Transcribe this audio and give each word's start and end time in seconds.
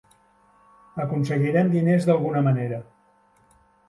Aconseguirem 1.03 1.69
diners 1.73 2.07
d'alguna 2.07 2.41
manera. 2.47 2.81